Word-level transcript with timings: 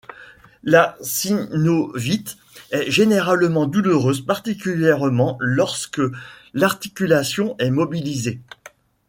La 0.63 0.97
synovite 1.01 2.37
est 2.71 2.89
généralement 2.89 3.67
douloureuse, 3.67 4.25
particulièrement 4.25 5.37
lorsque 5.39 6.01
l'articulation 6.55 7.53
est 7.59 7.69
mobilisée. 7.69 8.41